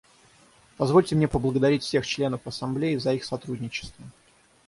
Позвольте 0.77 1.13
мне 1.13 1.27
поблагодарить 1.27 1.83
всех 1.83 2.07
членов 2.07 2.41
Ассамблеи 2.47 2.95
за 2.95 3.13
их 3.13 3.23
сотрудничество. 3.23 4.03